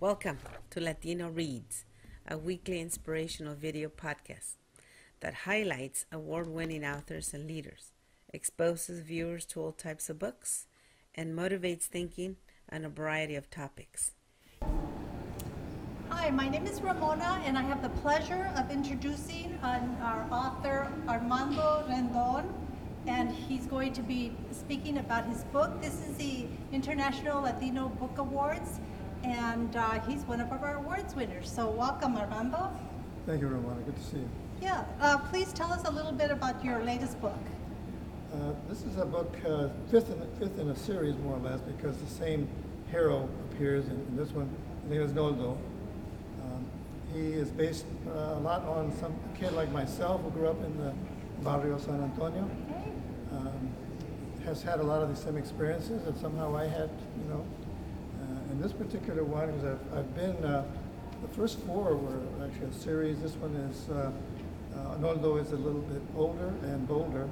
[0.00, 0.38] Welcome
[0.70, 1.84] to Latino Reads,
[2.24, 4.54] a weekly inspirational video podcast
[5.18, 7.90] that highlights award winning authors and leaders,
[8.32, 10.68] exposes viewers to all types of books,
[11.16, 12.36] and motivates thinking
[12.70, 14.12] on a variety of topics.
[16.10, 21.84] Hi, my name is Ramona, and I have the pleasure of introducing our author Armando
[21.88, 22.44] Rendon,
[23.08, 25.82] and he's going to be speaking about his book.
[25.82, 28.78] This is the International Latino Book Awards,
[29.24, 31.50] and uh, he's one of our awards winners.
[31.50, 32.70] So, welcome, Armando.
[33.26, 33.80] Thank you, Ramona.
[33.82, 34.28] Good to see you.
[34.60, 37.38] Yeah, uh, please tell us a little bit about your latest book.
[38.32, 41.60] Uh, this is a book, uh, fifth, in, fifth in a series, more or less,
[41.60, 42.48] because the same
[42.90, 44.48] hero appears in, in this one.
[44.82, 45.56] His name is Noldo.
[46.42, 46.66] Um,
[47.14, 50.76] he is based uh, a lot on some kid like myself who grew up in
[50.78, 50.92] the
[51.42, 52.48] barrio San Antonio.
[53.32, 53.70] Um,
[54.44, 56.90] has had a lot of the same experiences that somehow I had,
[57.22, 57.46] you know.
[58.78, 60.64] Particular one, because I've, I've been, uh,
[61.20, 63.20] the first four were actually a series.
[63.20, 64.12] This one is, uh,
[64.76, 67.28] uh, Noldo is a little bit older and bolder.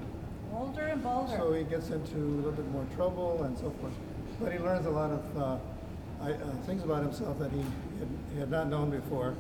[0.53, 1.36] Older and bolder.
[1.36, 3.92] So he gets into a little bit more trouble and so forth.
[4.41, 5.58] But he learns a lot of uh,
[6.20, 9.34] I, uh, things about himself that he had, he had not known before.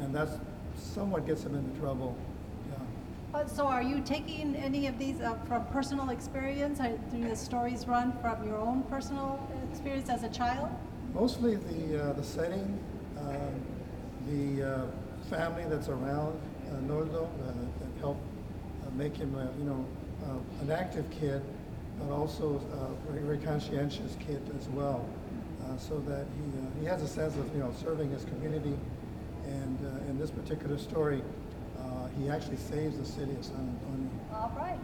[0.00, 0.32] And that's
[0.76, 2.16] somewhat gets him into trouble.
[2.70, 3.40] Yeah.
[3.40, 6.80] Uh, so, are you taking any of these uh, from personal experience?
[6.80, 10.70] Or do the stories run from your own personal experience as a child?
[11.14, 12.78] Mostly the, uh, the setting,
[13.18, 13.36] uh,
[14.26, 14.88] the
[15.28, 18.20] family that's around uh, Noldo uh, that helped
[18.84, 19.86] uh, make him, uh, you know,
[20.60, 21.42] an active kid,
[21.98, 25.04] but also a very, very conscientious kid as well.
[25.78, 28.76] So that he, he has a sense of, you know, serving his community.
[29.46, 29.78] And
[30.08, 31.22] in this particular story,
[32.18, 34.10] he actually saves the city of San Antonio.
[34.34, 34.78] All right.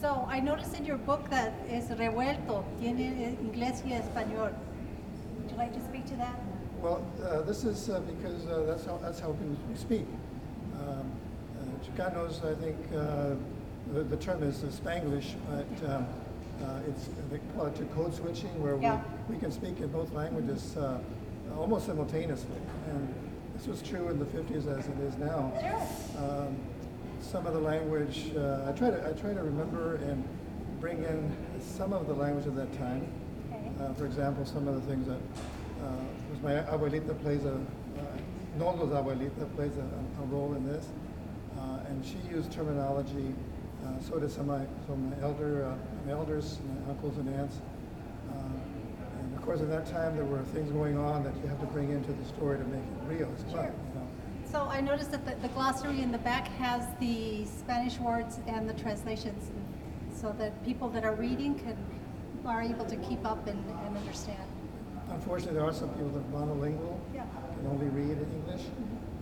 [0.00, 4.52] So I noticed in your book that revuelto, tiene inglés y español.
[5.40, 6.40] Would you like to speak to that?
[6.80, 10.06] Well, uh, this is uh, because uh, that's how that's how we speak.
[10.80, 11.10] Um,
[11.60, 13.34] uh, Chicanos, I think uh,
[13.92, 16.06] the, the term is uh, Spanglish, but um,
[16.64, 19.00] uh, it's they call it code switching, where Yeah.
[19.28, 20.98] we, we can speak in both languages uh,
[21.56, 22.56] almost simultaneously.
[22.90, 23.14] And
[23.56, 25.52] this was true in the 50s as it is now.
[25.60, 26.24] Sure.
[26.24, 26.56] Um,
[27.20, 30.24] some of the language, uh, I try to I try to remember and
[30.80, 33.06] bring in some of the language of that time.
[33.80, 35.20] Uh, for example, some of the things that
[35.82, 35.90] uh,
[36.30, 37.58] was my abuelita plays a uh,
[38.58, 40.88] abuelita plays a, a role in this,
[41.58, 43.34] uh, and she used terminology.
[43.84, 47.28] Uh, so did some of my, some my elder uh, my elders, my uncles and
[47.34, 47.56] aunts.
[48.30, 48.34] Uh,
[49.18, 51.66] and of course, at that time, there were things going on that you have to
[51.66, 53.54] bring into the story to make it real as well.
[53.54, 53.62] Sure.
[53.64, 54.06] You know.
[54.52, 58.68] So I noticed that the, the glossary in the back has the Spanish words and
[58.68, 59.50] the translations,
[60.14, 61.76] so that people that are reading can
[62.44, 64.38] are able to keep up and, and understand.
[65.10, 67.24] Unfortunately, there are some people that are monolingual, Yeah.
[67.56, 68.62] can only read in English.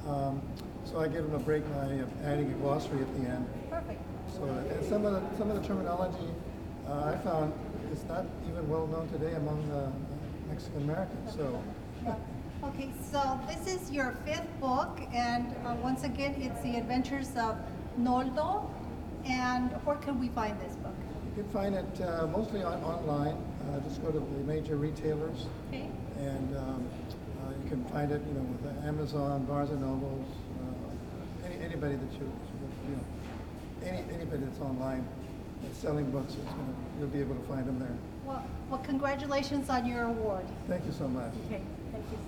[0.07, 0.41] Um,
[0.85, 3.47] so I give them a break by adding a glossary at the end.
[3.69, 4.01] Perfect.
[4.35, 6.31] So, and some of the some of the terminology
[6.89, 7.53] uh, I found
[7.93, 9.91] is not even well known today among uh,
[10.49, 11.35] Mexican Americans.
[11.35, 11.63] So,
[12.05, 12.15] Yeah.
[12.63, 17.57] Okay, so this is your fifth book, and uh, once again, it's the adventures of
[17.99, 18.71] Noldo.
[19.25, 20.95] And where can we find this book?
[21.41, 23.35] You can find it uh, mostly on, online.
[23.73, 25.89] Uh, just go to the major retailers, Okay.
[26.19, 26.87] and um,
[27.41, 30.27] uh, you can find it, you know, with Amazon, Barnes and Nobles,
[30.61, 32.31] uh, any, anybody that you,
[32.89, 35.07] you know, any anybody that's online
[35.63, 37.97] that's selling books, it's gonna, you'll be able to find them there.
[38.27, 40.45] Well, well, congratulations on your award.
[40.69, 41.33] Thank you so much.
[41.47, 42.19] Okay, thank you.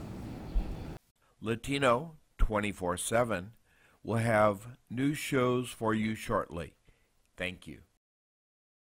[1.42, 3.52] Latino 24 7
[4.02, 6.72] will have new shows for you shortly.
[7.36, 7.80] Thank you.